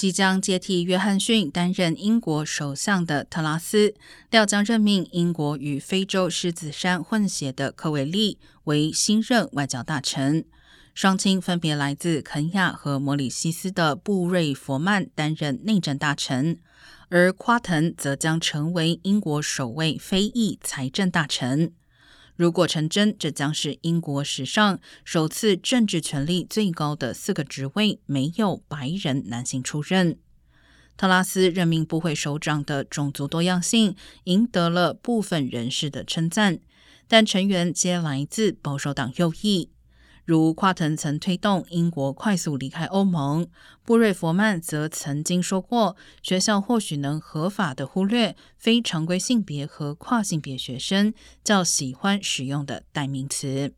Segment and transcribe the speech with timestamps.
[0.00, 3.94] 即将接替约翰逊担任英国首相的特拉斯，
[4.30, 10.46] 料将任命英国与非洲狮子山混血的科维利为新任外交大臣。
[10.94, 16.58] 双亲分别来自肯亚和摩里西斯的布瑞佛曼担任内政大臣，
[17.10, 21.74] 而夸腾则将成为英国首位非裔财政大臣。
[22.40, 30.16] 如果成真，这将是英国史上首次政治权力最高的四个职位没有白人男性出任。
[30.96, 36.60] 特拉斯任命部会首长的种族多样性赢得了部分人士的称赞，
[37.06, 39.68] 但成员皆来自保守党右翼。
[40.30, 43.48] 如夸腾曾推动英国快速离开欧盟，
[43.84, 51.12] 布瑞佛曼则曾经说过，学校或许能合法的忽略非常规性别和跨性别学生
[51.42, 53.74] 较喜欢使用的代名词。